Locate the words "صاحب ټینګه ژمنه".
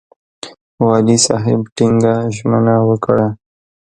1.27-2.75